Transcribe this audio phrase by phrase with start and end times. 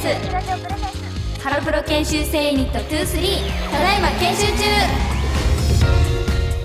[0.00, 0.06] ツ
[1.42, 4.64] ハロプロ研修生ユニット23ただいま研修中。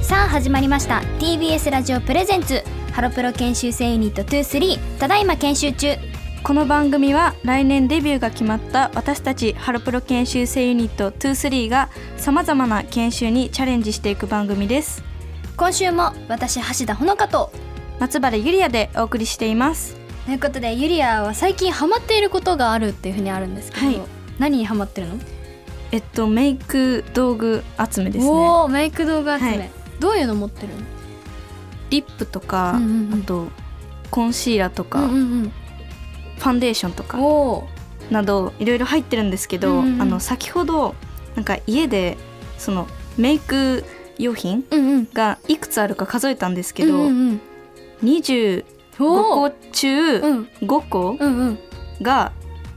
[0.02, 1.02] さあ始まりました。
[1.20, 2.64] TBS ラジオプレゼンツ。
[2.94, 5.98] ハロプロ研修生ユニット23ただいま研修中。
[6.44, 15.04] この番組は来年デビューが決まった私たちハロプロ研修生ユニット23がさまざまな研修にチャレンジしていく番組です。
[15.58, 17.52] 今週も私橋田ほのかと
[18.00, 24.02] 松原ゆりやでお送りしていますということでゆりやは最近ハマっていることがあるっていうふうにあるんですけど、はい。
[24.40, 25.20] 何にハマってるの？
[25.92, 28.32] えっとメイク道具集めですね。
[28.32, 29.70] おおメイク動画集め、はい。
[30.00, 30.82] どういうの持ってるの？
[31.92, 33.20] リップとか、うんうんうん。
[33.22, 33.48] あと
[34.10, 35.52] コンシーラーとか、うんうん
[36.38, 37.18] ファンデーションとか
[38.12, 40.02] などいろいろ入ってるんですけど、うんうんうん。
[40.02, 40.96] あの先ほど
[41.36, 42.18] なんか家で
[42.58, 42.88] その
[43.18, 43.86] メイク
[44.18, 45.08] 用品うんうん。
[45.14, 47.42] がいくつあるか数えたんですけど、うんうん
[48.02, 48.66] う
[49.00, 50.50] ん25おー個中うん。
[50.62, 51.60] 5個うんうん。
[52.02, 52.32] が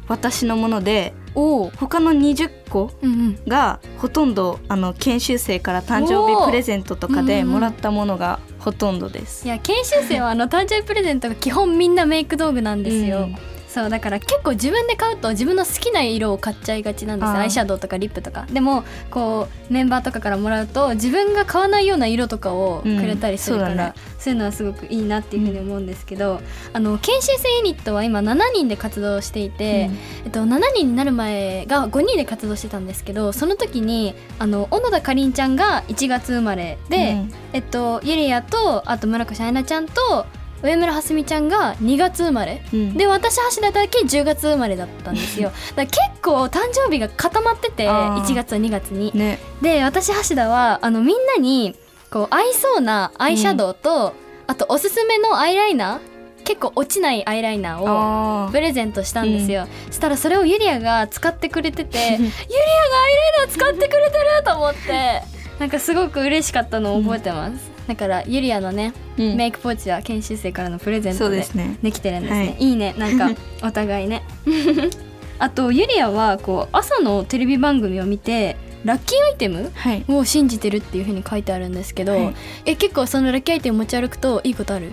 [0.08, 3.38] 私のものでおお他の20個うんうん。
[3.47, 7.52] がほとんどあの研修生から誕生日プレゼントとかでうんうん。
[7.55, 9.47] もらったものがほとんどです。
[9.47, 13.36] いや研修生はあの誕生日プレゼントが基本みんなメイク道具なんですよ、うん
[13.69, 18.47] そうだから結構自分で買うと自分の好きな色を買っちゃいがちなんですアイシャドウとかリップとか。
[18.50, 23.94] でもこうメンバーとかからもらうと自分が買わないような色とかをくれたりするから、うんそね。
[24.19, 26.41] そういうのはすごくいいなっていうふうに思うんですけど、
[26.72, 29.91] あの研修生ユニットは今7人で活動していて、
[30.25, 37.32] えっと、7人になる前が5人で活動してたんですけどその時にあの小野田かりんちゃんが1月生まれで、うん。
[37.53, 40.27] えっと、ゆりやとあと村越愛菜ちゃんと
[40.62, 42.62] 上村はすみちゃんが2月生まれ。
[42.72, 42.94] うん。
[42.94, 45.52] で私橋田だけ10月生まれだったんですよ。
[45.76, 48.24] だ結構誕生日が固まっててあー。
[48.24, 49.12] 1月は2月に。
[49.14, 49.38] ね。
[49.62, 51.76] で私橋田はあのみんなに
[52.10, 54.14] こう合いそうなアイシャドウと、
[54.46, 65.22] あとおすすめのアイライナー結構落ちないアイライナーをあプレゼントしたんですよ、そしたらそれをゆりやが使ってくれててゆりやがアイライナー使ってくれてると思って。
[65.58, 69.37] なんかすごく嬉しかったのを覚えてます、だからゆりやのね、ーうん。
[69.37, 71.78] メイクポーチは研修生からのプレゼントでですね。
[71.82, 72.56] できてるんですね、、はい。
[72.72, 72.94] いね。
[72.99, 73.31] なんか
[73.66, 74.22] お互いね。
[75.41, 80.04] あとゆりやはこう朝のテレビ番組を見てラッキーアイテムはい。
[80.09, 82.34] を信じてるっていう風に書いてあるんですけど、はい。
[82.66, 84.93] え結構そのラッキーアイテム持ち歩くといいことある？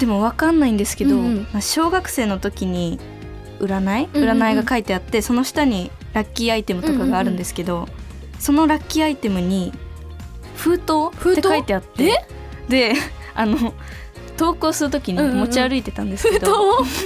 [0.00, 1.36] でもわかんないんですけど、うんうん。
[1.52, 2.98] まあ小学生の時に
[3.60, 4.08] 占い？
[4.12, 4.38] うんうんうん。
[4.42, 7.88] 占いが書いてあって、その下にラッキーアイテムとかがあるんですけど、
[8.38, 9.72] そのラッキーアイテムに
[10.56, 12.24] 封筒って書いてあって。
[12.68, 12.94] で
[13.34, 13.74] あの
[14.36, 15.38] 投稿する時にうんうんうん。
[15.40, 16.46] 持ち歩いてたんですけ封筒？
[16.46, 16.96] ど、封筒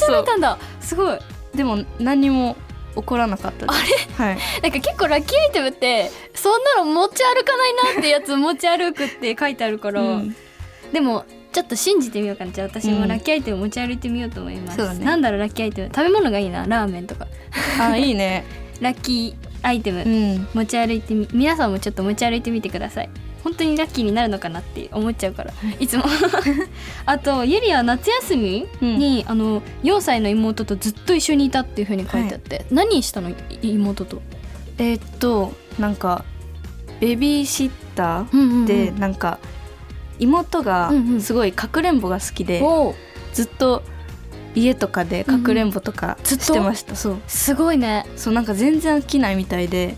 [0.00, 0.58] 持ち歩いたんだ。
[0.80, 1.18] すごい。
[1.54, 2.56] でも何も
[2.94, 4.12] 起こらなかったです。
[4.12, 4.38] はい。
[4.62, 10.36] なんか結構ラッキーアイテムってそんなの持ち歩かないなってやつ持ち歩くって書いてあるから、うん。
[10.92, 12.52] でもちょっと信じてみようかな。
[12.52, 15.04] じゃあ私うんもラッキーアイテム持ち歩いてみようと思います、そうだね。
[15.04, 15.88] なんだろうラッキーアイテム。
[15.94, 16.66] 食べ物がいいな。
[16.66, 17.26] ラーメンとか。
[17.80, 18.44] あいいね。
[18.80, 20.48] ラッキーアイテム、うん。
[20.54, 23.10] 持ち歩いてみ皆さんもちょっと持ち歩いてみてください。
[23.42, 25.52] 本当にラッキーになるのかなって思っちゃうから。
[25.80, 25.88] い。
[25.88, 26.04] つも。
[27.04, 33.30] あとゆりは夏休みに、あの4歳の妹とずっと一緒にいたっていう風に書いてあって、何したの？
[33.30, 34.22] い妹と、
[34.78, 36.24] えーっとなんか
[37.00, 38.66] ベビーシッターうんうんうん。
[38.66, 39.40] でなんか
[40.20, 41.20] 妹がうんうん。
[41.20, 42.62] すごいかくれんぼが好きで、
[43.32, 43.82] ずっと
[44.56, 47.16] 家とかでかくれんぼとかしてました、そう。
[47.28, 48.06] すごいね。
[48.16, 49.94] そうなんか全然飽きないみたいで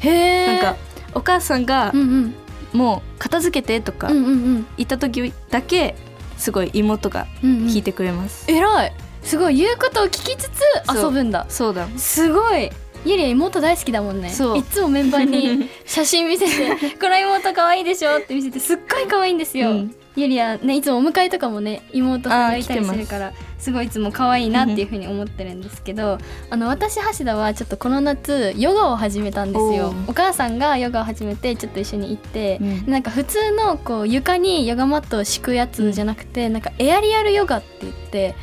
[0.46, 0.76] なんか
[1.14, 2.34] お母さんがうんうん。
[2.74, 4.66] もう片付けてとかうんうんうん。
[4.76, 5.94] 言った時だけ
[6.36, 7.66] すごい妹がうんうん。
[7.68, 8.92] 聞いてくれます、えらい。
[9.22, 10.60] すごい言うことを聞きつつ
[10.94, 11.46] 遊ぶんだ。
[11.48, 11.88] そうだ。
[11.96, 12.70] すごい。
[13.04, 14.30] ゆりは妹大好きだもんね。
[14.30, 14.58] そう。
[14.58, 23.72] いつもメンバーに写真見せて 「この妹可愛いでしょ」って見せてすっごい可愛いんですよ、うんゆりはねいつもお迎えとかもね妹さんがいたりすするからす。
[23.72, 26.18] ごいいつも可愛いなっていうふうに思ってるんですけど
[26.50, 29.94] あの私橋田はちょっとこの夏ヨガを始めたんですよ。
[30.06, 32.90] お母さんがヨガを始めてちょっと一緒に行って、うん。
[32.90, 38.34] なんか普通のこう床にヨガマットを敷くやつじゃなくて、なんかエアリアルヨガって言ってへ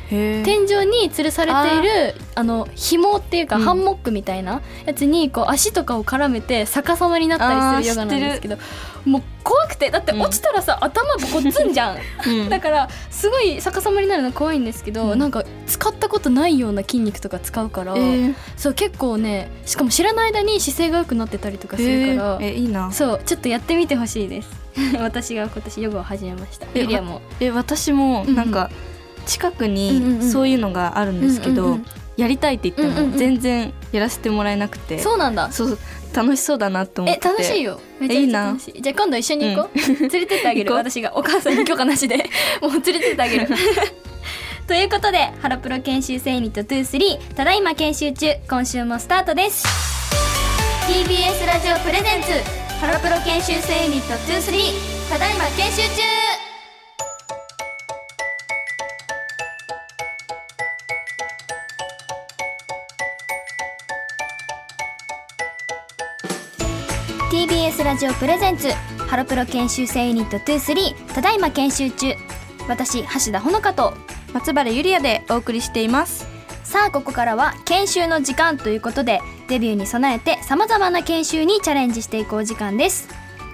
[0.42, 0.44] ー。
[0.44, 3.62] 天井に吊るされているあの紐っていうか、うん。
[3.62, 8.58] ハンモックみたいなやつにこう足とかを絡めて逆さまになったりするヨガなんですけど
[9.04, 10.20] もう怖くてだってうん。
[10.20, 11.98] 落ちたらさ、頭ごっつんじゃん。
[12.26, 12.48] うん。
[12.48, 15.18] だからすごい逆さまになるの怖いんですけど、うん。
[15.18, 18.34] なんか使ったことないような筋肉とか使うから、えー。
[18.56, 22.52] そう結構ねしかも知らない間に姿勢が良くなってたりとかするから、えー。
[22.52, 22.90] えいいな。
[22.92, 24.48] そうちょっとやってみてほしいです。
[25.00, 26.66] 私が今年ヨガを始めました。
[26.74, 27.22] えユリアも。
[27.40, 28.34] え私もうんうん。
[28.34, 28.95] なんかうんうん
[29.66, 31.86] にうんそういうのがあるんですけど、うんうんうん。
[32.16, 33.10] やりたいって言ってうんうんうん。
[33.12, 35.50] も全然やらせてもらえなくて、そうなんだ。
[35.52, 35.78] そう
[36.14, 37.20] 楽しそうだなって思って。
[37.22, 37.80] え楽しいよ。
[38.00, 38.82] めちゃめちゃ楽しい。
[38.82, 40.72] じゃあ今度一緒に行こう、 連れてってあげる。
[40.72, 42.16] 私がお母さんに許可なしで。
[42.62, 43.48] もう連れてってあげる。
[44.66, 48.32] ということでハロプロ研修生ユニット23ただいま研修中。
[48.48, 49.64] 今週もスタートです。
[50.88, 52.66] TBS ラジオプレゼンツ。
[52.80, 56.02] ハロプロ研修生ユニット23ただいま研修中
[67.76, 68.70] 「TBS ラジオプレゼンツ。
[69.06, 72.14] ハロプロ研修生ユニット23ただいま研修中。
[72.68, 73.92] 私橋田ほのかと。
[74.32, 76.26] 松原ゆりやでお送りしています。
[76.64, 83.08] さあここからは研修の時間ということでデビューに備えてさまざまな研修にチャレンジしていこう時間です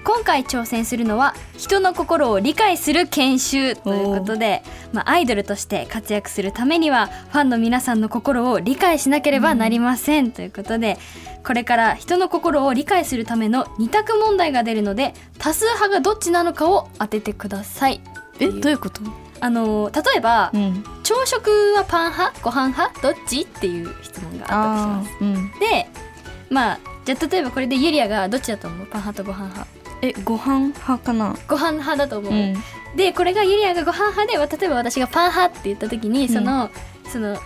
[0.05, 4.63] 今回挑戦するのは人の心を理解する研修ということで、
[4.93, 10.99] まあ、アイドルとして活躍するためにはファンの皆さんの心を理解しなければなりません、うん、ということで
[11.45, 18.01] これから人の心を理解するための二択問題が出るので多数派がどっちなのかを当ててください。
[18.39, 18.49] え？
[18.49, 19.01] どういうこと？
[19.41, 22.41] あの例えば、うん、朝食はパン派？
[22.43, 23.01] ご飯派？
[23.03, 23.41] どっち？
[23.41, 25.25] っていう質問があったとします。
[25.25, 25.87] うん、で
[26.49, 28.87] まあじゃあ例えばこれでユリアがどっちだと思う？
[28.87, 31.37] パン派とご飯派えご飯派かな？
[31.49, 32.57] ご飯派だと思う、うん、
[32.97, 36.71] でこれがユリアがご飯派で例えば私がパン派って言った時にその、
[37.09, 37.39] その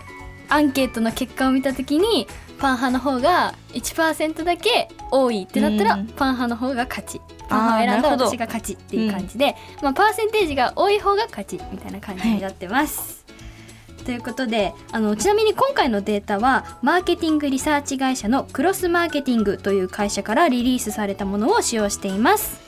[0.49, 2.27] アンケートの結果を見た時に
[2.59, 7.21] パン派の方が1%だけ多いってなったら、パン派の方が勝ち。
[7.49, 12.99] パン派を選んだ私が勝ちっていう感じで、うん、まあ、パーセンテージが多い方が勝ちみたいな感じになってます。
[12.99, 13.16] はい、
[14.07, 22.61] ということであのちなみに今回のデータはマーケティングリサーチ会社のクロスマーケティングという会社からリリースされたものを使用しています。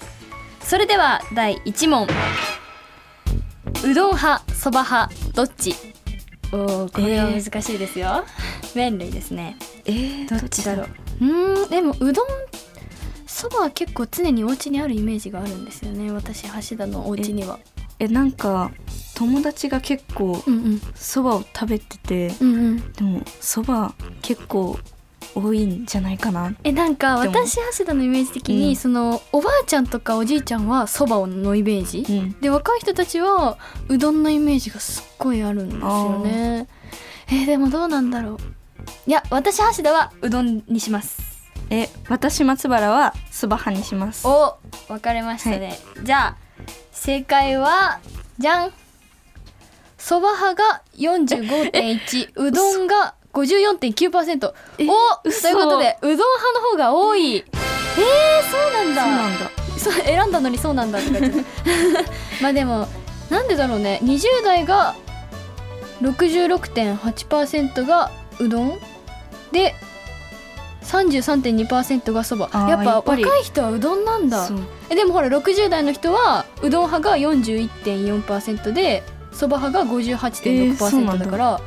[0.61, 2.09] それでは第1問。
[3.85, 5.77] うどん派そば派どっち？
[6.53, 8.25] おおこれは難しいですよ、
[8.65, 9.57] えー、麺類ですね。
[9.85, 10.87] えー、どっちだろ
[11.21, 11.25] う？
[11.25, 11.67] う？
[11.67, 12.27] んでもうどん
[13.29, 16.11] そばは結構常にお家にあるイメージがあるんですよね。
[16.11, 17.61] 私橋田のお家には。
[18.01, 18.73] えなんか
[19.19, 20.41] 友達が結構
[20.95, 23.93] そばを食べてて、うんうん、でもそば
[24.23, 24.79] 結構
[25.35, 26.55] 多いんじゃないかな。
[26.63, 36.69] えなんか私橋田のイメージ的に、うん、そのおばあちゃんとかおじいちゃんはそばのイメージ、うん、で若い人たちはうどんのイメージがすっごいあるんですよね。
[37.27, 38.39] えー、でもどうなんだろう。
[39.09, 41.19] いや私橋田はうどんにします。
[41.71, 44.29] え私松原はそば派にします。
[44.29, 46.37] お分かれましたね、はい、じゃあ
[46.93, 47.99] 正解は
[48.39, 48.73] じゃん
[50.09, 54.91] そば派が45.1 うどんが54.9%おという
[55.55, 57.37] ことでうどん派の方が多い。
[57.37, 57.45] えー、
[58.51, 59.03] そうなんだ。
[59.03, 59.51] そうなんだ。
[59.77, 61.45] そう選んだのにそうなんだって感じ。
[62.41, 62.89] まあでも
[63.29, 64.01] なんでだろうね。
[64.03, 64.95] 20代が
[66.01, 68.79] 66.8%がうどん？
[69.53, 69.75] で
[70.85, 72.49] 33.2%がそば。
[72.67, 74.49] やっぱ若い人はうどんなんだ。
[74.89, 79.03] えでもほら60代の人はうどん派が41.4%で
[79.39, 81.27] そば派が58.6%だ。
[81.27, 81.61] から、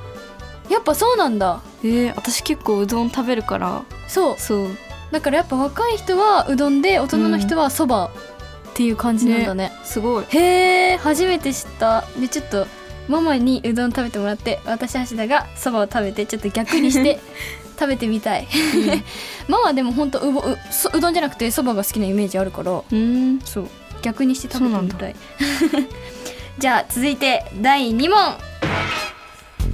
[0.66, 1.62] えー、やっぱそうなんだ。
[1.84, 3.84] えー、私結構うどん食べるから。
[4.10, 4.36] そう。
[4.38, 4.68] そう。
[5.12, 9.70] だからやっぱ若い人はうどんで大人の人はそばっていう感じなんだね。
[9.70, 10.26] ね、すごい。
[10.30, 12.04] へえ初めて知った。
[12.20, 12.68] でちょっと
[13.08, 17.20] ママにうどん食べてもらって私橋田がそばを食べてちょっと逆にして
[17.80, 19.04] 食べてみたい、うん、
[19.48, 20.58] ママでも本当うう
[20.94, 23.40] うどんじゃなくてそばが好きなイメージあるからうん。
[23.44, 23.68] そう。
[24.02, 25.16] 逆にして食べてみたい
[26.60, 28.38] じゃあ続いて第2問。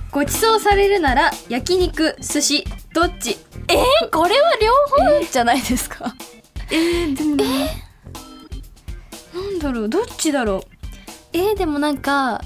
[0.10, 3.38] ご馳走されるなら焼肉寿司どっち？
[3.68, 3.76] え？
[4.06, 4.72] ー、これは両
[5.20, 6.16] 方じゃないですか。
[6.72, 7.70] えー、でもえ？
[9.34, 10.62] ー、なんだろうどっちだろう？
[11.34, 12.42] えー、でもなんか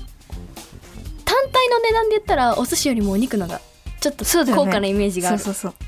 [1.24, 3.62] 単体の値段で言ったらお寿司よりもお肉のが
[4.02, 5.38] ちょっと高価なイメージがある。
[5.38, 5.82] そうそうそう。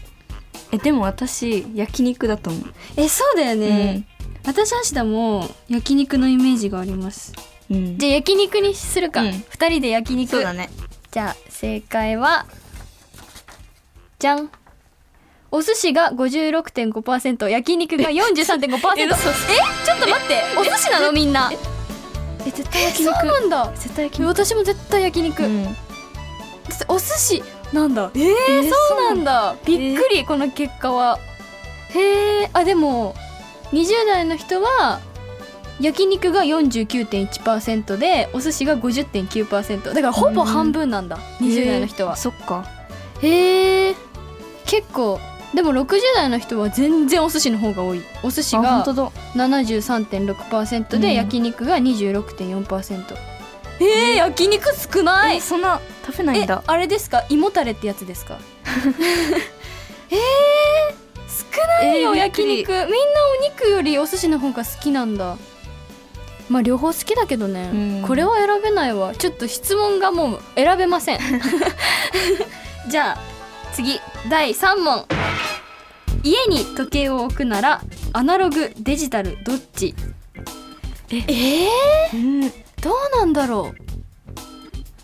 [0.71, 2.63] えでも私焼肉だと思う。
[2.95, 4.05] えそうだよね、
[4.45, 7.33] うん、私芦田も焼肉のイメージがあります、
[7.71, 10.69] うん、じゃあ焼肉にするか、うん、2人で焼肉そうだね。
[11.11, 12.45] じゃあ正解は
[14.19, 14.49] じゃん。
[15.51, 19.07] お寿司が56.5%焼肉が43.5%ええ
[19.85, 20.43] ちょっと待って。
[20.57, 21.11] お寿司なの？
[21.11, 21.51] みんな。
[22.45, 23.13] え絶対焼肉。
[23.13, 23.71] そうなんだ。
[23.75, 24.27] 絶対焼肉。
[24.29, 25.77] 私も絶対焼肉、うん、
[26.87, 28.09] お寿司なんだ。
[28.15, 29.55] えー、えー、そうなんだ。
[29.65, 31.19] びっくり、えー、この結果は。
[31.93, 33.13] へえあでも
[33.71, 34.99] 20代の人は
[35.81, 42.65] 焼肉が49.1%でお寿司が50.9%だからほぼ半分なんだ、うん、20代の人は、そっか。
[43.21, 43.95] へえ
[44.65, 45.19] 結構
[45.53, 48.01] でも60代の人は全然お寿司の方が多い。
[48.23, 53.15] お寿司が73.6%で、うん、焼肉が26.4%
[53.79, 55.41] えー、焼肉少ない。
[55.41, 56.63] そんな食べないんだ。
[56.65, 57.23] あれですか？
[57.29, 58.37] 胃もたれってやつですか？
[60.09, 60.17] えー、
[61.27, 61.45] 少
[61.83, 62.71] ないよ、えー、焼肉。
[62.71, 62.89] みんなお
[63.49, 65.37] 肉よりお寿司の方が好きなんだ
[66.49, 68.07] まあ両方好きだけどね、うん。
[68.07, 69.15] これは選べないわ。
[69.15, 71.19] ちょっと質問がもう選べません。
[72.89, 73.17] じゃあ
[73.73, 73.99] 次。
[74.29, 75.05] 第3問。
[76.23, 77.81] 家に時計を置くなら
[78.13, 79.93] アナログデジタルどっち？
[81.09, 81.17] え？
[81.27, 81.67] え？
[82.13, 82.41] うん。
[82.43, 83.83] ー、どうなんだろう。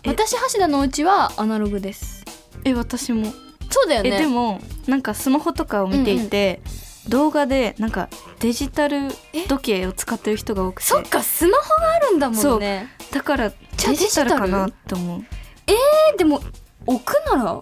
[0.04, 0.08] え？
[0.08, 2.24] 私橋田のお家はアナログです。
[2.64, 3.32] え私も。
[3.70, 4.10] そうだよね。
[4.14, 6.60] えでもなんかスマホとかを見ていて、
[7.08, 8.08] 動画でなんか
[8.40, 9.08] デジタル
[9.48, 10.86] 時計を使ってる人が多くて。
[10.86, 12.88] そっかスマホがあるんだもんね。
[13.10, 13.56] だからデ
[13.94, 15.24] ジタルかなって思う。
[15.66, 16.40] えでも
[16.86, 17.60] 置くなら？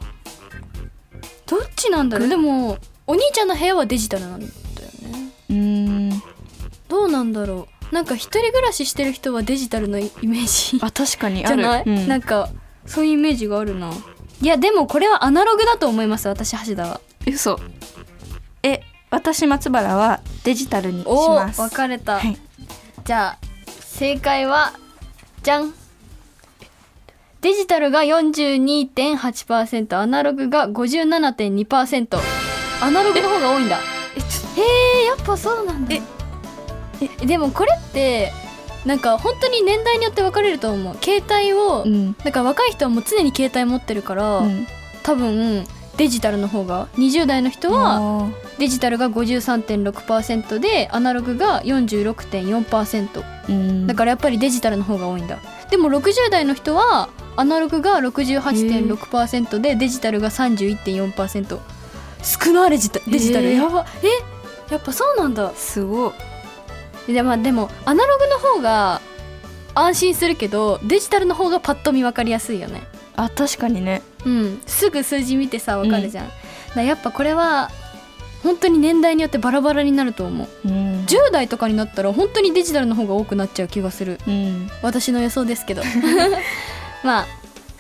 [1.46, 2.28] どっちなんだろう？
[2.28, 4.52] でもお兄ちゃんの部屋はデジタルなんだよね。
[5.50, 6.22] うーん。
[6.88, 7.94] どうなんだろう？
[7.94, 10.84] なんか一人暮らししてる人はデジタルのイメージ。
[10.84, 11.62] あ確かにある。
[11.62, 12.08] じゃない、うん。
[12.08, 12.50] なんか
[12.84, 13.90] そういうイメージがあるな。
[14.42, 17.00] いやでもこれはアナログだと思います私橋田は。
[17.26, 17.58] 嘘。
[17.60, 17.97] え
[19.10, 21.60] 私松原はデジタルにします。
[21.60, 22.36] 分かれた、はい。
[23.04, 23.38] じゃあ
[23.80, 24.72] 正解は
[25.42, 25.74] じゃん。
[27.40, 32.18] デジタルが42.8%アナログが57.2%
[32.82, 33.76] アナログの方が多いんだ。
[33.76, 33.80] へ
[35.02, 35.94] えやっぱそうなんだ。
[35.94, 36.02] え
[37.20, 38.32] えでもこれって
[38.84, 40.96] なんか本当に年代によって分かれると思う。
[41.00, 42.16] 携帯を、うん。
[42.24, 44.66] なんか若い人はもう常に携帯持ってるから、うん。
[45.02, 45.64] 多分
[45.98, 53.86] デジタルの方が20代の人はあデジタルが53.6%でアナログが46.4%ーうん。
[53.86, 55.38] だからやっぱりデジタルの方が多いんだ。
[55.70, 61.58] でも60代の人はアナログが68.6%でデジタルが31.4%
[62.22, 63.84] 少ないデジタデジタル、へーやば。
[64.02, 64.72] え？
[64.72, 65.52] やっぱそうなんだ。
[65.54, 66.14] すご
[67.08, 67.12] い。
[67.12, 69.00] で,、まあ、でもアナログの方が
[69.74, 72.82] 安心するけどデジタルの方がパッと見分かりやすいよね
[73.18, 74.02] あ確かにね。
[74.24, 74.62] うん。
[74.64, 76.36] すぐ数字見てさ分かるじゃん、だか
[76.76, 77.68] らやっぱこれは
[78.44, 80.48] 本当に年代によってバラバラになると思う。
[80.68, 81.04] うん。
[81.04, 84.20] 10代とかになったら本当にデジタルの方が多くなっちゃう気がする。
[84.28, 84.70] うん。
[84.82, 85.82] 私の予想ですけど。
[87.02, 87.26] まあ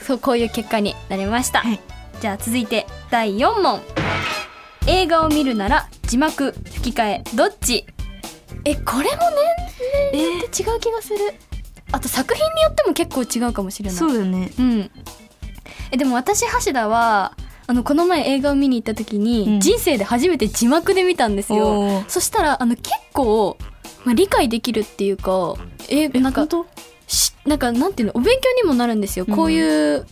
[0.02, 1.80] そうこういう結果になりました、はい。
[2.20, 3.80] じゃあ続いて第4問。
[4.86, 7.86] 映画を見るなら字幕吹き替えどっち？
[8.64, 9.18] えこれも
[10.12, 11.18] 年齢によって違う気がする、
[11.92, 13.96] あと作品によっても結構違うかもしれない。
[13.96, 14.50] そうだよね。
[14.58, 14.90] うん
[15.90, 17.32] えでも私橋田は
[17.66, 19.60] あのこの前映画を見に行った時に、うん。
[19.60, 21.66] 人生で初めて字幕で見たんですよ。
[21.66, 22.08] おー。
[22.08, 23.58] そしたらあの結構、
[24.04, 25.54] まあ、理解できるっていうか
[25.88, 26.46] えなんか
[27.06, 28.12] しなんかなんていうの？
[28.16, 29.36] お勉強にもなるんですよ、うん。
[29.36, 30.06] こういう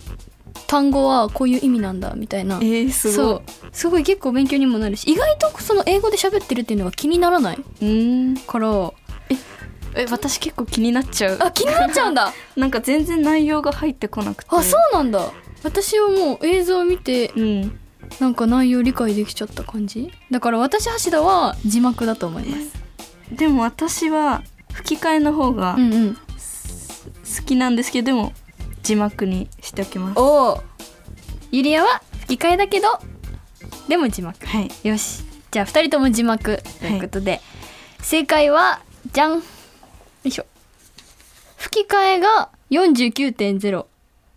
[0.66, 2.56] 単語はこういう意味なんだみたいな。
[2.56, 3.16] えー、すごい。
[3.16, 3.42] そう。
[3.72, 7.64] すごい結構勉強にもなるし意外とその英語で喋ってるっていうのが気にならない？
[7.82, 8.36] うん。
[8.36, 8.92] から
[9.94, 11.38] え私結構気になっちゃう。
[11.40, 12.32] あ気になっちゃうんだ。
[12.54, 14.48] なんか全然内容が入ってこなくて。
[14.50, 15.32] あそうなんだ
[15.66, 17.78] 私はもう映像を見てうん。
[18.20, 20.12] なんか内容理解できちゃった感じ？
[20.30, 22.72] だから私橋田は字幕だと思います。
[23.34, 26.14] でも私は吹き替えの方がうんうん。
[26.14, 26.20] 好
[27.44, 28.32] きなんですけどでも
[28.84, 30.20] 字幕にしておきます。
[30.20, 30.62] おお
[31.50, 32.86] ゆりやは吹き替えだけど
[33.88, 34.46] でも字幕。
[34.46, 34.70] はい。
[34.84, 35.24] よし。
[35.50, 36.62] じゃあ2人とも字幕。
[36.80, 37.40] ということで、
[38.02, 38.80] 正解は
[39.12, 39.32] じゃん。
[39.38, 39.42] よ
[40.22, 40.46] いしょ。
[41.56, 43.86] 吹き替えが49.0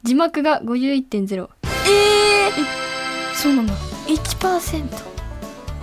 [0.03, 2.51] 字幕が51.0ええ
[3.33, 3.73] そうなんだ。
[4.07, 4.85] 1%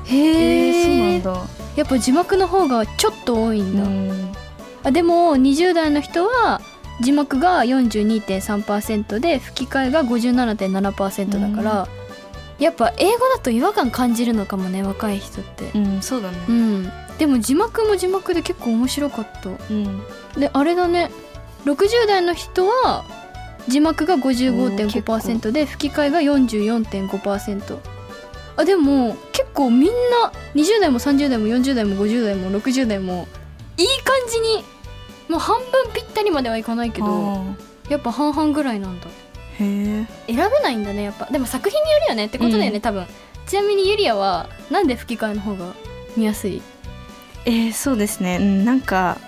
[0.09, 1.47] えへえー、そうなんだ。
[1.77, 4.33] やっぱ字幕の方がちょっと多いんだ、うん。
[4.85, 6.61] あでも20代の人は
[7.01, 11.89] 字幕が42.3%で吹き替えが57.7%だから、
[12.59, 15.71] やっぱ英語だと違和感感じるのかもね若い人って。
[15.75, 16.39] うんそうだね。
[16.49, 16.93] うん。
[17.19, 19.51] でも字幕も字幕で結構面白かった。
[19.51, 20.03] うん。
[20.39, 21.11] であれだね。
[21.67, 23.05] 60代の人は
[23.69, 24.45] 字幕がおー結
[24.99, 27.79] 55.5%で吹き替えが44.5%
[28.57, 33.29] あでも結構みんな20代も30代も40代も50代も60代も
[33.77, 34.65] いい感じに
[35.29, 37.45] もう半分ぴったりまではいかないけどあ
[37.91, 39.07] やっぱ半々ぐらいなんだ。
[39.59, 40.35] ーへえ。
[40.35, 41.27] 選べないんだねやっぱ。
[41.27, 42.81] でも作品によるよねってことだよね、うん。
[42.81, 43.07] 多分。
[43.47, 45.73] ちなみにユリアはなんで吹き替えの方が
[46.17, 46.63] 見やすい？
[47.45, 49.19] えー、そうですね、うん、なんか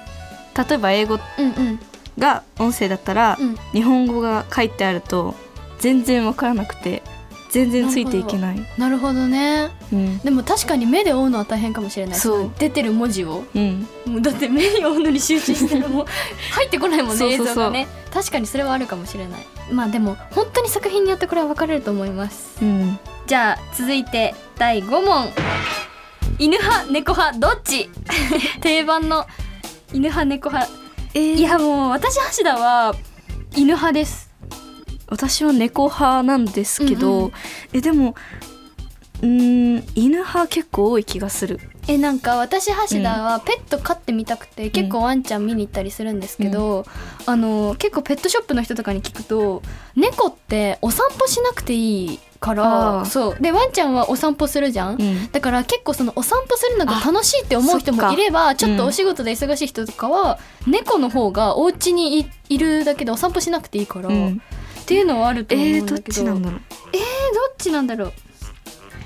[0.69, 1.81] 例えば英語うんうん
[2.19, 3.57] が音声だったら、うん。
[3.73, 5.35] 日本語が書いてあると
[5.79, 7.03] 全然わからなくて
[7.51, 8.67] 全然ついていけない。
[8.77, 9.27] なるほど。
[9.27, 9.71] ね。
[9.93, 10.19] うん。
[10.19, 12.19] でも確かに目で追うのは大変かもしれない。
[12.19, 12.43] そう。
[12.45, 13.45] の出てる文字を。
[13.55, 13.87] うん。
[14.07, 16.07] もうだって目に追うのに集中してるもう
[16.53, 17.89] 入ってこないもんね映像がね。
[18.13, 19.47] 確かにそれはあるかもしれない。
[19.73, 22.59] まあでも本当に作品によってこれは分かれると思います。
[22.61, 22.99] うん。
[23.27, 25.29] じゃあ続いて第5問。
[26.39, 27.89] 犬派猫派どっち？
[28.61, 29.27] 定番の
[29.93, 30.71] 犬派猫派
[31.15, 31.35] えー。
[31.35, 32.95] いやもう私橋田は
[33.55, 34.31] 犬派です。
[35.09, 37.33] 私は猫派なんですけど、うんうん。
[37.73, 38.15] えでも
[39.23, 41.61] うん犬派結構多い気がする。
[41.89, 46.85] えなんか私橋田はペット飼ってみたくて、結構ワンちゃん見に行ったりするんですけど、
[47.25, 49.63] あの結構ペットショップの人とかに聞くと
[49.97, 53.37] 猫ってお散歩しなくていいからそう。
[53.41, 55.31] でワンちゃんはお散歩するじゃん、うん。
[55.33, 64.43] だから結構そのお散歩するのが楽しいって思う人もいればちょっとうんお仕事で忙しい人とかは、猫の方がお家にいいるだけでお散歩しなくていいから、うん。
[64.81, 66.61] っていうのはあると思うえー、どっんだけどちなんだろう？
[66.93, 67.03] えーど
[67.53, 68.13] っちなんだろう？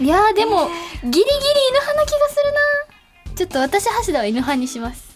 [0.02, 0.68] いやーでも、
[1.02, 2.52] ギリギリ犬派な気がする
[3.28, 3.34] な。
[3.34, 5.10] ちょっと私橋田は犬派にします。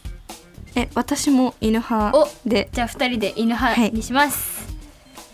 [0.74, 2.68] え私も犬派おで。
[2.72, 4.66] じゃあ2人で犬派にします、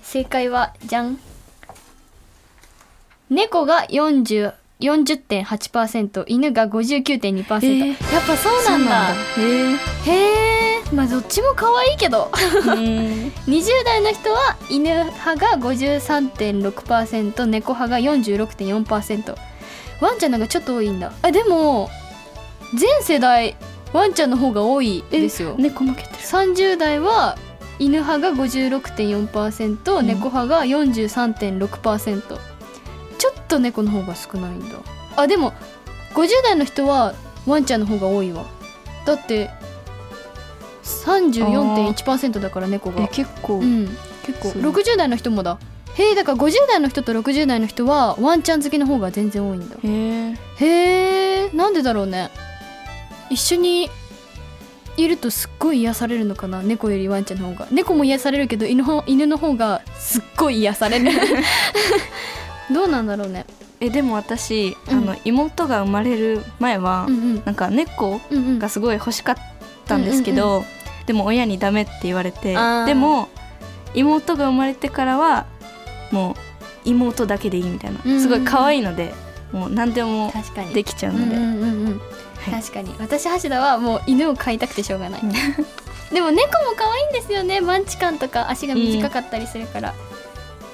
[0.03, 1.19] 正解はじゃん
[3.33, 9.15] 猫が40 40.8%犬が59.2%、えーやっぱそうなんだ。
[9.15, 12.31] へえへえまあどっちも可愛いけど。
[12.67, 12.73] うん。
[13.47, 19.37] 20代の人は犬派が53.6%猫派が46.4%
[20.01, 21.13] ワンちゃんの方がちょっと多いんだ。
[21.23, 21.89] あでも
[22.75, 23.57] 全世代
[23.95, 26.17] ワンちゃんの方が多いですよ、猫負けてる。
[26.19, 27.39] 30代は
[27.79, 30.07] 犬派が56.4%、うん。
[30.07, 32.52] 猫派が43.6%
[33.23, 34.79] ちょっと猫の方が少ないんだ。
[35.15, 35.53] あでも
[36.15, 37.15] 50代の人は
[37.47, 38.45] ワンちゃんの方が多いわ。
[39.07, 39.49] だって
[40.83, 43.03] 34.1%だから猫が。
[43.05, 44.49] え結構、うん結構。
[44.49, 45.57] そう60代の人もだ。
[45.95, 49.77] へえだから50代の人と60代の人はワンちゃん好きの方が全然多いんだ。
[49.77, 52.29] へえへえなんでだろうね。
[53.31, 53.89] 一緒に
[54.97, 57.69] いるとすっごい癒されるのかな猫よりワンちゃんの方が。
[57.71, 61.09] 猫も癒されるけど犬ほ犬の方がすっごい癒される
[62.71, 63.47] どうなんだろうね。
[63.81, 64.99] えでも私、うん。
[64.99, 67.43] あの妹が生まれる前は、うんうん。
[67.45, 68.59] なんか猫うんうん。
[68.59, 69.37] がすごい欲しかっ
[69.87, 70.65] たんですけど、
[71.07, 72.55] でも親にダメって言われて
[72.87, 73.29] でも
[73.95, 75.47] 妹が生まれてからは
[76.13, 76.35] もう
[76.85, 78.23] 妹だけでいいみたいな、うんうんうん。
[78.23, 79.13] すごい可愛いので
[79.53, 80.33] もう何でも
[80.73, 81.99] できちゃうので、うんうんうんうん。
[81.99, 82.63] はい。
[82.63, 82.95] 確かに。
[82.99, 85.21] 私橋田はもう犬を飼いたくてしょうがない。
[86.13, 87.61] でも猫も可愛いんですよね。
[87.61, 89.95] マンチカンとか足が短かったりするから、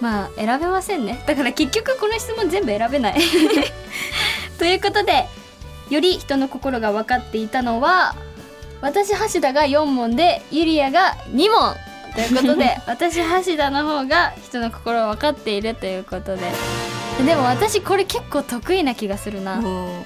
[0.00, 1.22] まあ選べませんね。
[1.26, 3.14] だから結局この質問全部選べない。
[4.58, 5.26] ということで
[5.90, 8.14] より人の心が分かっていたのは
[8.80, 11.74] 私橋田が4問でゆりやが2問。
[12.14, 16.42] ということで 私橋田の方が人の心を分かっているということで。
[17.24, 19.56] でも私これ結構得意な気がするな。
[19.56, 20.04] も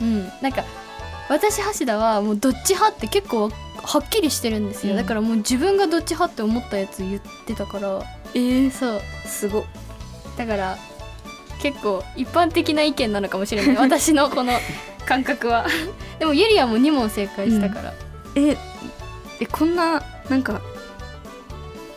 [0.00, 0.32] うん。
[0.40, 0.64] なんか
[1.28, 3.50] 私橋田はもうどっち派って結構
[3.86, 4.98] はっきりしてるんですよ、うん。
[4.98, 7.94] だからもう自分がどっち派って思ったやつ言ってたから。
[7.98, 8.02] う
[8.34, 9.00] えー、そう。
[9.26, 9.60] すご。
[9.60, 9.64] っ
[10.36, 10.76] だから
[11.62, 13.76] 結構一般的な意見なのかもしれない。
[13.80, 14.52] 私のこの
[15.06, 15.66] 感覚は。
[16.18, 17.94] でもゆりやも2問正解したから、
[18.34, 18.56] え
[19.40, 20.60] えこんななんか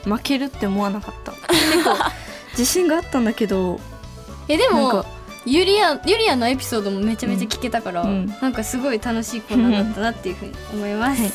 [0.04, 1.32] 負けるって思わなかった？
[1.52, 1.98] 結構
[2.52, 3.80] 自信があったんだけど。
[4.48, 5.06] えでも
[5.46, 8.36] ゆりやゆりやのエピソードもめちゃめちゃ聞けたから、うん。
[8.42, 11.22] なんかすごい楽しいコーナーだったなっていうふうに思います。
[11.22, 11.32] はい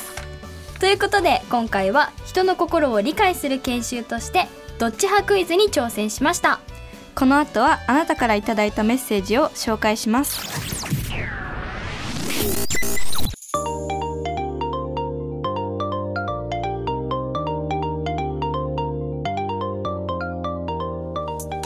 [0.84, 6.60] ということで今回は人の心を理解する研修としてどっち派クイズに挑戦しました。
[7.14, 10.42] この後はあなたからいただいたメッセージを紹介します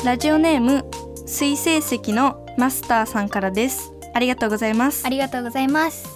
[0.04, 0.84] ラジオネーム
[1.26, 6.06] 水星石のマスターさんからですありがとうございますありがとうございます。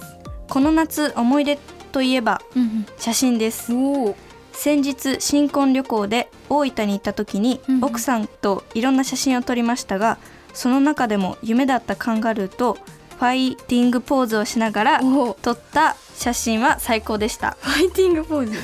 [0.49, 1.57] この夏思い出
[1.93, 3.73] といえばうん写真です。
[3.73, 4.15] おお。
[4.51, 7.85] 先日新婚旅行で大分に行った時にうんうん。
[7.85, 10.17] 奥さんといろんな写真を撮りましたが
[10.53, 12.77] その中でも夢だったカンガルーと
[13.17, 14.99] ファイティングポーズをしながら。
[15.41, 17.57] 撮った写真は最高でした。
[17.61, 18.57] ファイティングポーズ。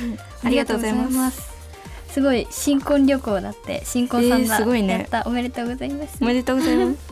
[0.44, 1.42] ありがとうございます。
[1.42, 2.14] す。
[2.14, 5.08] すごい新婚旅行だって新婚さんえーがすごいね。
[5.26, 6.18] おめでとうございます。
[6.22, 7.09] おめでとうございます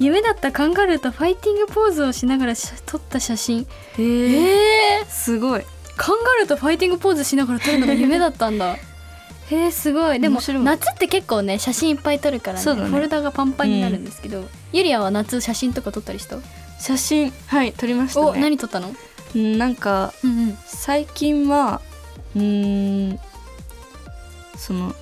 [0.00, 3.66] 夢だったカンガルーとファイティングポーズをしながらし撮った写真。
[3.98, 5.62] ええー、ー、すごい。
[5.96, 8.76] カンガルーとファイティングポーズしながら撮るのが夢だったんだ。
[9.50, 10.18] へえすごい。
[10.18, 16.38] でも夏って結構ね写真いっぱい撮るからねねフォルダがパンパンになるんですけど、ゆりやは夏写真とか撮ったりした、
[16.78, 18.94] 写真はい撮りましたおね何撮ったの？
[19.34, 20.58] うんなんかうんうん。
[20.64, 21.82] 最近は
[22.34, 23.20] うーん
[24.56, 24.94] その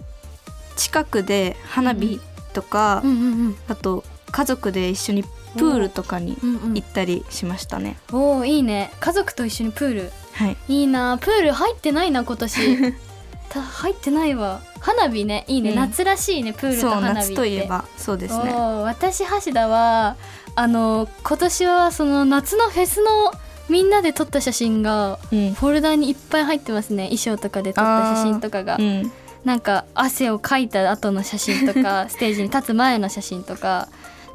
[0.75, 2.21] 近くで花火
[2.53, 3.15] とか、うんう
[3.51, 3.57] ん。
[3.69, 6.75] あと家族で一緒にプールとかにうんうん。
[6.75, 8.91] 行ったりしましたね、おおいいね。
[9.01, 10.13] 家族と一緒にプール。
[10.33, 10.57] はい。
[10.69, 11.19] いいな。
[11.19, 12.95] プール入ってないな今年。
[13.49, 14.61] た入ってないわ。
[14.81, 15.45] 花火ね。
[15.49, 15.77] いいね、うん。
[15.77, 17.31] 夏らしいねプールと花火って。
[17.31, 17.85] 夏といえば。
[17.97, 18.53] そうですね。
[18.53, 20.17] 私橋田は
[20.55, 23.33] あの今年はその夏のフェスの
[23.69, 27.05] みんなで撮った写真がうん、フォルダにいっぱい入ってますね。
[27.05, 29.13] 衣装とかで撮った写真とかが、うん、
[29.45, 33.89] なんか汗をかいた後の写真とか ステージに立つ前の写真とか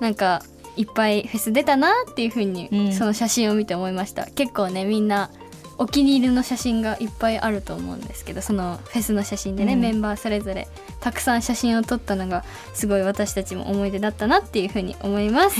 [0.03, 0.43] なんか
[0.75, 2.93] いっぱいフェス出たなっていう風に、うん。
[2.93, 4.25] その写真を見て思いました。
[4.25, 5.29] 結構ねみんな
[5.77, 9.79] お気に入りの写真がいっぱいあると思うんですけどそのフェスの写真でね、うん。
[9.79, 10.67] メンバーそれぞれ
[10.99, 15.59] たくさん写真を撮ったのがすごい私たちも思い出だったなっていう風に思います、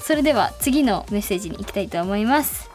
[0.00, 2.68] それでは次のメッセージに行きたいと思います。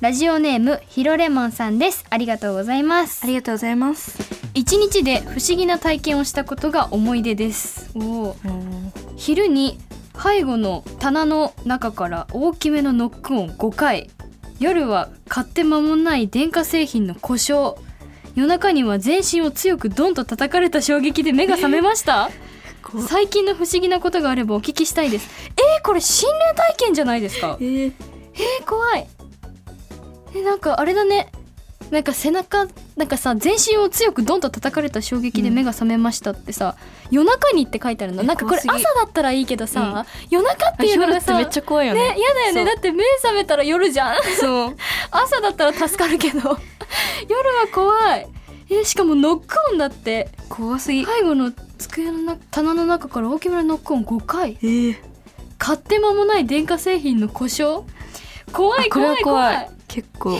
[0.00, 2.04] ラジオネームひろレモンさんです。
[2.10, 3.24] ありがとうございます。
[3.24, 4.18] ありがとうございます。
[4.52, 7.90] 一日で不思議な体験をしたことが思い出です。
[7.94, 8.90] おー。
[9.16, 9.78] 昼に
[10.22, 14.10] 背後の棚の中から大きめのノック音5回。
[14.58, 17.76] 夜は買って間もない電化製品の故障。
[18.34, 22.30] 夜中には全身を強くドンと叩かれた衝撃で目が覚めました。
[23.08, 25.28] 最近の不思議なことがあればお聞きしたいです。
[25.50, 27.58] えー、これ心霊体験じゃないですか？
[27.60, 27.92] えー、
[28.34, 29.06] えー、怖い。
[30.34, 31.30] えなんかあれだね
[31.90, 36.76] なんか背中なんかさ全身を強くドンと叩かれた衝撃で目が覚めましたってさ、
[37.10, 38.22] 夜中にって書いてあるの。
[38.22, 42.00] えなんかこれ朝だったらいいけどさ、夜中っていうのがさ夜ってめっちゃ怖いよね。
[42.00, 42.64] ね嫌だよね。
[42.64, 44.16] だって目覚めたら夜じゃん。
[44.40, 44.76] そう。
[45.10, 46.40] 朝だったら助かるけど。
[47.28, 48.26] 夜は怖い。
[48.68, 50.28] えしかもノック音だって。
[50.48, 51.04] 怖すぎ。
[51.04, 54.58] 背後の机のな棚の中から大きめのノック音5回。
[54.62, 54.96] えー、
[55.58, 57.84] 買って間もない電化製品の故障。
[58.52, 59.22] 怖い怖はい。
[59.22, 60.30] 怖い怖い結構。
[60.30, 60.38] 大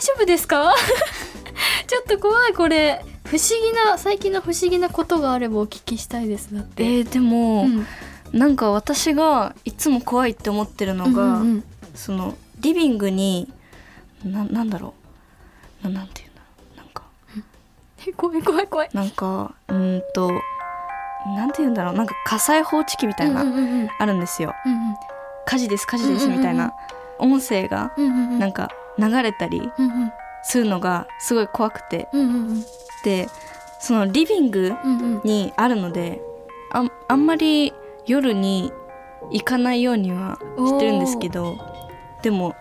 [0.00, 0.74] 丈夫ですか？
[1.86, 3.04] ちょっと怖いこれ。
[3.24, 6.54] 不思議な最近の不思議なことがあればお聞きしたいです。
[6.54, 7.86] だって、えー、でも、うん。
[8.32, 11.64] なんか私がいつも怖いって思ってるのが、うんうんうん。
[11.94, 13.50] そのリビングに
[14.24, 14.94] ななんだろ
[15.84, 15.88] う。
[15.88, 17.02] ななんていうんだろうなんか。
[18.06, 18.88] え怖い怖い怖い。
[18.92, 20.30] なんかうーんと
[21.36, 21.94] なんていうんだろう。
[21.94, 23.88] なんか火災報知器みたいな、うんうんうんうん。
[23.98, 24.54] あるんですよ。
[24.66, 24.94] うん
[25.44, 26.38] 火事です火事ですうんうんうん。
[26.40, 26.72] みたいな。
[27.18, 28.38] 音声がうんうんうん。
[28.38, 29.70] なんか流れたり
[30.42, 32.08] するのがすごい怖くて。
[33.04, 33.28] で
[33.80, 34.74] そのリビング
[35.24, 36.22] にあるので
[36.70, 37.74] あんあんまり
[38.06, 38.72] 夜に
[39.32, 41.58] 行かないようにはしてるんですけど
[42.22, 42.54] でも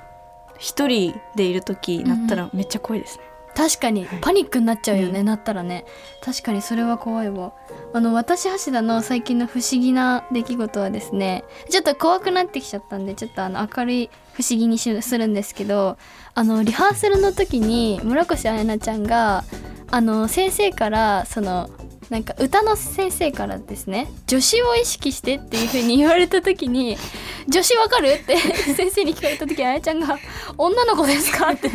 [0.58, 3.24] 一人でいる時なったらめっちゃ怖いですね。
[3.54, 5.26] 確かにパニックになっちゃうよね、うん。
[5.26, 5.86] なったらね。
[6.24, 7.54] 確かにそれは怖いわ。
[7.94, 14.10] あの私橋田の最近の不思議な出来事はですねちょっと怖くなってきちゃったんでちょっとあの明るい
[14.41, 15.97] 不思議にするんですけど
[16.34, 19.43] あのリハーサルの時に村越彩菜ちゃんが
[19.91, 21.69] あの先生からその
[22.10, 26.97] なんか歌の先生からですね助詞を意識してっていう風に言われた時に
[27.49, 28.38] 「助詞わかる?」って
[28.75, 30.17] 先生に聞かれた時あやちゃんが
[30.58, 31.69] 「女の子ですか?」って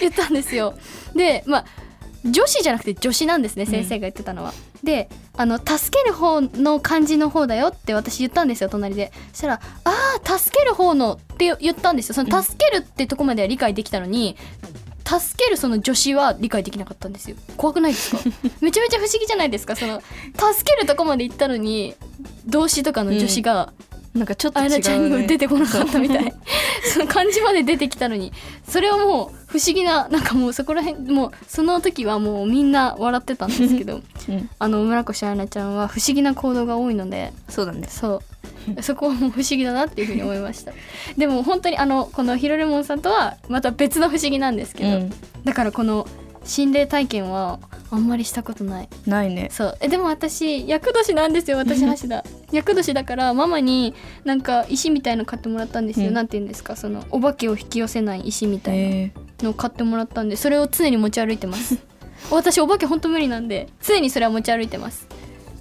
[0.00, 0.74] 言ったんですよ。
[1.14, 1.64] でまあ
[2.24, 4.52] 女子じゃなくて女子なんですね先生が言ってたのは。
[4.82, 9.12] であの助ける方の漢字の方だよって私言ったんですよ隣で。
[9.32, 9.54] そしたら
[9.84, 12.14] 「ああ助ける方の」って言ったんですよ。
[12.14, 14.36] その助けるってとこまでは理解できたのに
[15.04, 17.36] 助けるその助詞は理解できなかったんですよ。
[17.56, 18.22] 怖くないですか？
[18.60, 19.74] めちゃめちゃ不思議じゃないですか？
[19.74, 20.00] その
[20.34, 21.94] 助けるとこまで行ったのに
[22.46, 23.72] 動詞とかの助詞が、
[24.14, 26.34] なんかちょっと違う、あやなちゃんにもね、出てこなかったみたい。
[26.92, 28.32] その漢字まで出てきたのに。
[28.66, 34.02] それはもう不思議ななんかもうそこら辺もうその時はもうみんな笑ってたんですけど。
[34.28, 37.86] うん、あの村越彩菜ちゃんは不思議な行動が多いのでそうだね。
[37.88, 38.22] そ
[38.78, 38.82] う。
[38.82, 40.72] そこはもう不思議だなっていうふうに思いました。
[41.16, 45.12] でも本当にあのこのヒロレモンさんとはまた別の不思議なんですけど、うん、
[45.44, 46.06] だからこの
[46.44, 48.88] 心霊体験はあんまりしたことない。
[49.06, 49.48] ないね。
[49.52, 49.76] そう。
[49.80, 56.14] えでも私厄年なんですよ私橋田厄年だからママになんか石みたいの買ってもらったんですよ、うん。
[56.14, 56.76] なんて言うんですか？
[56.76, 61.78] そのお化けを引き寄せない石みたいえなのを買ってもらったんでそれを常に持ち歩いてます。
[62.30, 65.06] 私お化けほんと無理なんで常にそれは持ち歩いてます。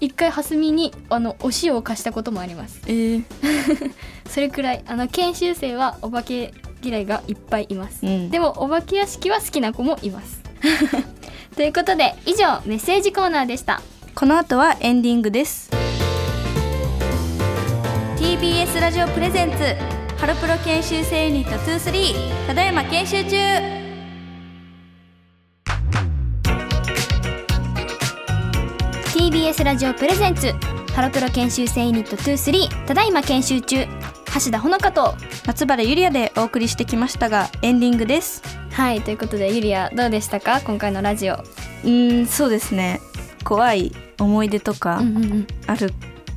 [0.01, 2.81] 一回蓮見にあのお塩を貸したこともあります。
[2.85, 3.23] ー、え。
[3.41, 3.91] ー、
[4.29, 8.29] それくらいあの研修生はお化け嫌いがいっぱいいます、うん。
[8.29, 10.41] でもお化け屋敷は好きな子もいます。
[11.55, 13.81] ということで以上メッセージコーナーでした。
[14.15, 15.78] この後はエンディングです
[18.39, 19.57] TBS ラジオプレゼンツ。
[20.17, 23.35] ハロプロ研修生ユニット23ただいま研修中。
[29.13, 30.53] TBS ラジオプレゼンツ。
[30.93, 33.85] ハロプロ研修生ユニット23ただいま研修中。
[34.45, 35.15] 橋田ほのかと。
[35.45, 38.41] 松原ゆりやでお送りしてきましたがエンディングです。
[38.71, 40.61] はいということでゆりやどうでしたか？
[40.61, 41.33] 今回のラジオ。
[41.33, 43.01] うーんそうですね。
[43.43, 45.01] 怖い思い出とか
[45.67, 45.93] ある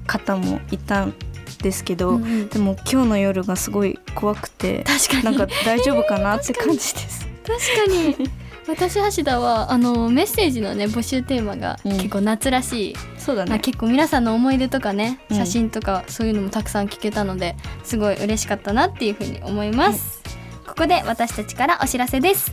[0.09, 1.15] 方もいたん
[1.63, 2.49] ですけど、うんうん。
[2.49, 5.37] でも今日の夜がすごい怖くて確かに。
[5.37, 7.27] なんか大丈夫かなって感じです。
[7.47, 8.31] 確かに。
[8.69, 11.93] 私橋田はあのメッセージのね募集テーマがうん。
[11.93, 13.59] 結構夏らしい、まあ、そうだね。
[13.59, 15.37] 結構皆さんの思い出とかねうん。
[15.37, 20.23] 写真とかそういうのもたくさん聞けたので、すごい嬉しかったなっていうふうに思います、
[20.67, 22.53] ここで私たちからお知らせです。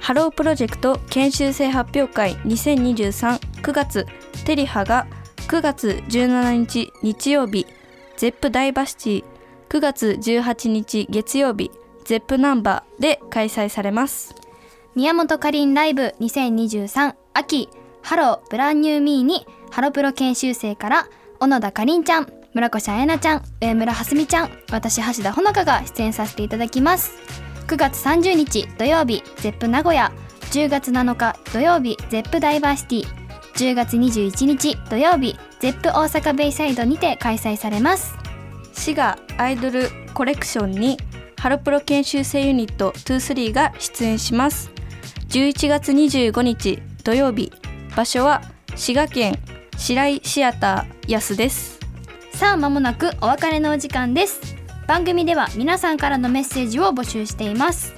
[0.00, 4.06] ハロープロジェクト研修生発表会20239月。
[4.44, 5.06] テリハが
[5.48, 7.66] 9月17日日曜日
[8.20, 9.24] Zepp DiverCity
[9.70, 11.70] 9月18日月曜日
[12.04, 14.34] ZEP ナンバーで開催されます。
[14.94, 17.70] 宮本かりんライブ2023秋
[18.02, 18.42] Hello!
[18.46, 27.12] Brand New Me にハロプロ研修生から小野田かりんちゃん村越彩菜ちゃん上村はすみちゃん私橋田ほのかが出演させていただきます。
[27.68, 30.12] 9月30日土曜日 ZEP 名古屋。
[30.50, 33.19] 10月7日土曜日 ZEP ダイバーシティ。
[33.54, 38.14] 10月21日土曜日 ZEP 大阪ベイサイドにて開催されます。
[38.72, 40.98] 滋賀アイドルコレクションに
[41.38, 44.70] ハロプロ研修生ユニット23が出演します。
[45.28, 47.52] 11月25日土曜日
[47.96, 48.42] 場所は
[48.76, 49.38] 滋賀県
[49.76, 51.78] 白井シアター安です。
[52.32, 54.40] さあ間もなくお別れのお時間です。
[54.86, 57.94] 番組では皆さんからのメッセージを募集しています。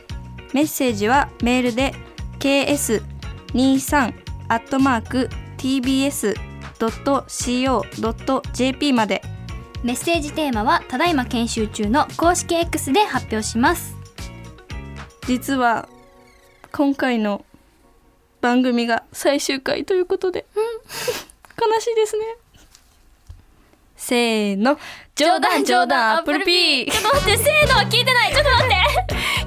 [0.53, 1.95] メッセージはメールで
[2.39, 4.13] ks23
[4.49, 5.31] アットマーク
[5.63, 6.93] tbs.co.jp
[8.93, 9.23] まで。
[9.85, 13.97] メッセージテーマはただいま研修中の公式 X で発表します。
[15.27, 15.89] 実は
[16.73, 17.45] 今回の
[18.41, 20.63] 番組が最終回ということで、うん、
[21.73, 22.25] 悲しいですね。
[23.97, 24.79] せーの。
[25.15, 26.91] 冗談冗談アップルピー。
[26.91, 28.33] ちょっと待ってせーのは聞いてない。
[28.33, 28.75] ちょっと待って。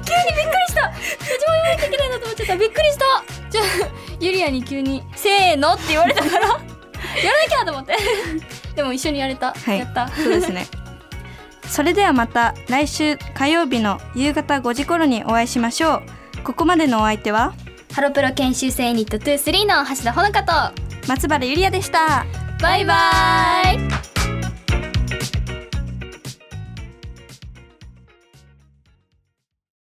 [0.06, 0.92] 急にびっくりした。
[0.92, 2.56] 一番言わなきゃいけないなと思っちゃった。
[2.56, 3.04] びっくりした。
[3.50, 3.62] じゃ
[4.18, 6.60] あユリアに急にせーのって言われたから やらな
[7.48, 7.96] きゃと思って。
[8.74, 10.08] でも一緒にやれた、はい、やった。
[10.08, 10.66] そうですね。
[11.68, 16.42] それではまた来週火曜日の夕方5時頃にお会いしましょう。
[16.44, 17.54] ここまでのお相手は
[17.92, 22.24] ハロプロ研修生ユニット23の橋田ほのかと松原ゆりやでした。
[22.60, 24.15] バイバイ